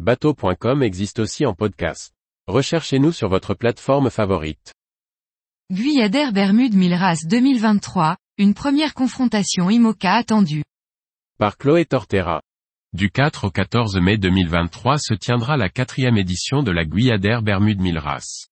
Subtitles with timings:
[0.00, 2.12] Bateau.com existe aussi en podcast.
[2.48, 4.74] Recherchez-nous sur votre plateforme favorite.
[5.70, 10.64] Guyadère Bermude Milras 2023, une première confrontation IMOCA attendue.
[11.38, 12.42] Par Chloé Tortera.
[12.92, 17.80] Du 4 au 14 mai 2023 se tiendra la quatrième édition de la Guyadère Bermude
[17.80, 18.48] Milras.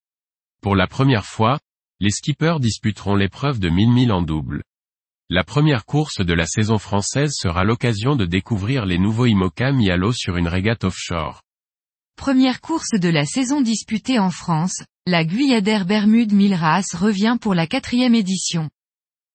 [0.60, 1.58] Pour la première fois,
[1.98, 4.62] les skippers disputeront l'épreuve de 1000 milles en double.
[5.34, 9.90] La première course de la saison française sera l'occasion de découvrir les nouveaux IMOCA mis
[9.90, 11.40] à l'eau sur une régate offshore.
[12.18, 17.66] Première course de la saison disputée en France, la Guyadère Bermude Milras revient pour la
[17.66, 18.68] quatrième édition.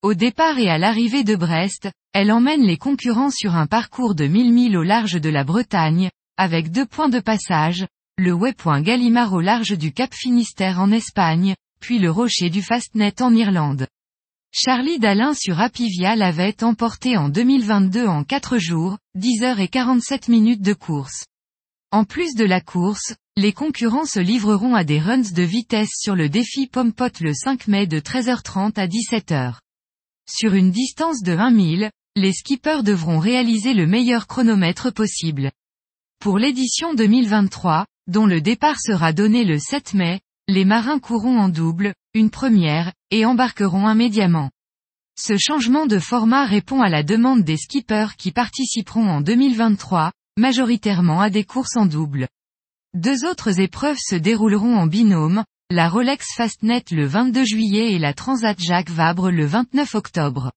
[0.04, 4.28] Au départ et à l'arrivée de Brest, elle emmène les concurrents sur un parcours de
[4.28, 7.88] 1000 milles au large de la Bretagne, avec deux points de passage,
[8.20, 13.20] le waypoint Gallimard au large du Cap Finistère en Espagne, puis le rocher du Fastnet
[13.24, 13.88] en Irlande.
[14.60, 20.30] Charlie Dalin sur Apivia l'avait emporté en 2022 en 4 jours, 10 heures et 47
[20.30, 21.26] minutes de course.
[21.92, 26.16] En plus de la course, les concurrents se livreront à des runs de vitesse sur
[26.16, 29.60] le défi Pompot le 5 mai de 13h30 à 17h.
[30.28, 35.52] Sur une distance de 1 mille, les skippers devront réaliser le meilleur chronomètre possible.
[36.20, 41.50] Pour l'édition 2023, dont le départ sera donné le 7 mai, les marins courront en
[41.50, 44.50] double, une première, et embarqueront immédiatement.
[45.18, 51.22] Ce changement de format répond à la demande des skippers qui participeront en 2023, majoritairement
[51.22, 52.28] à des courses en double.
[52.94, 58.14] Deux autres épreuves se dérouleront en binôme, la Rolex Fastnet le 22 juillet et la
[58.14, 60.52] Transat Jacques Vabre le 29 octobre.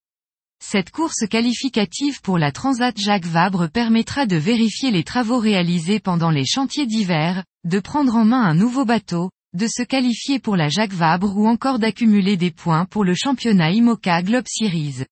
[0.63, 6.31] Cette course qualificative pour la Transat Jacques Vabre permettra de vérifier les travaux réalisés pendant
[6.31, 10.69] les chantiers d'hiver, de prendre en main un nouveau bateau, de se qualifier pour la
[10.69, 15.05] Jacques Vabre ou encore d'accumuler des points pour le championnat IMOCA Globe Series.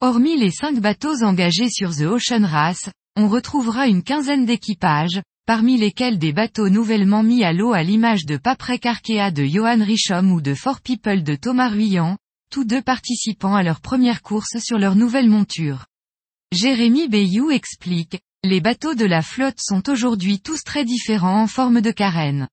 [0.00, 5.78] Hormis les cinq bateaux engagés sur The Ocean Race, on retrouvera une quinzaine d'équipages, parmi
[5.78, 10.32] lesquels des bateaux nouvellement mis à l'eau à l'image de Paprec Arkea de Johan Richom
[10.32, 12.18] ou de Fort People de Thomas Ruyant,
[12.50, 15.86] tous deux participant à leur première course sur leur nouvelle monture.
[16.52, 21.80] Jérémy Bayou explique, les bateaux de la flotte sont aujourd'hui tous très différents en forme
[21.80, 22.48] de carène.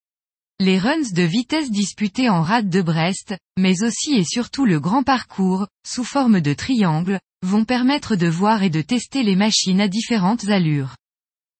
[0.62, 5.04] Les runs de vitesse disputés en rade de Brest, mais aussi et surtout le grand
[5.04, 9.90] parcours, sous forme de triangle, vont permettre de voir et de tester les machines à
[9.90, 10.96] différentes allures.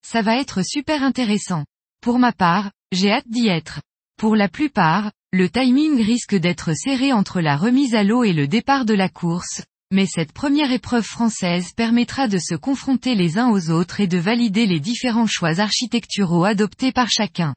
[0.02, 1.66] Ça va être super intéressant.
[2.00, 3.82] Pour ma part, j'ai hâte d'y être.
[4.18, 8.48] Pour la plupart, le timing risque d'être serré entre la remise à l'eau et le
[8.48, 13.50] départ de la course, mais cette première épreuve française permettra de se confronter les uns
[13.50, 17.54] aux autres et de valider les différents choix architecturaux adoptés par chacun.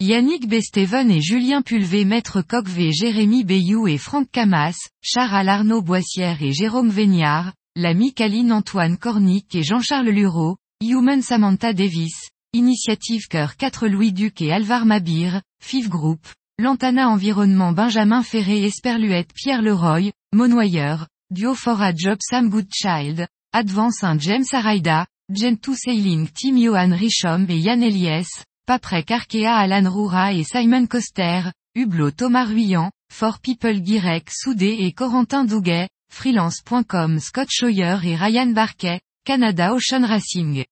[0.00, 6.42] Yannick Besteven et Julien Pulvé Maître Coqvé Jérémy Bayou et Franck Camas, Charles Arnaud Boissière
[6.42, 13.56] et Jérôme Véniard, l'ami Caline Antoine Cornic et Jean-Charles Lureau, Human Samantha Davis, Initiative Cœur
[13.56, 16.26] 4 Louis Duc et Alvar Mabir, FIV Group,
[16.58, 23.98] Lantana Environnement Benjamin Ferré Esperluette Pierre Leroy, Monoyeur, Duo for a Job Sam Goodchild, Advance
[24.00, 28.26] Saint James Araida, Gen2 Sailing Team Johan Richom et Yann Eliès,
[28.66, 34.92] Paprec Arkea Alan Roura et Simon Coster, Hublot Thomas Ruyant, For People Guirec Soudé et
[34.92, 40.64] Corentin Douguet, freelance.com Scott Scheuer et Ryan Barquet, Canada Ocean Racing.